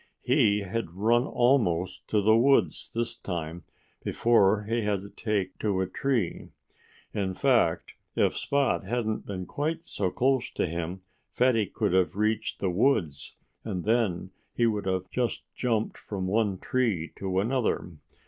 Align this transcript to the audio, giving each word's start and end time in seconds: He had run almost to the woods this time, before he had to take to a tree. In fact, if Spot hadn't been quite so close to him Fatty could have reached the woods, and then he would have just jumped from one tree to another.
He 0.23 0.61
had 0.61 0.95
run 0.95 1.25
almost 1.27 2.07
to 2.07 2.21
the 2.23 2.35
woods 2.35 2.89
this 2.95 3.15
time, 3.15 3.65
before 4.03 4.63
he 4.63 4.81
had 4.81 5.01
to 5.01 5.11
take 5.11 5.59
to 5.59 5.79
a 5.79 5.85
tree. 5.85 6.49
In 7.13 7.35
fact, 7.35 7.93
if 8.15 8.35
Spot 8.35 8.83
hadn't 8.83 9.27
been 9.27 9.45
quite 9.45 9.83
so 9.83 10.09
close 10.09 10.49
to 10.53 10.65
him 10.65 11.01
Fatty 11.29 11.67
could 11.67 11.93
have 11.93 12.15
reached 12.15 12.57
the 12.59 12.71
woods, 12.71 13.35
and 13.63 13.83
then 13.83 14.31
he 14.55 14.65
would 14.65 14.87
have 14.87 15.07
just 15.11 15.43
jumped 15.53 15.99
from 15.99 16.25
one 16.25 16.57
tree 16.57 17.11
to 17.17 17.39
another. 17.39 17.91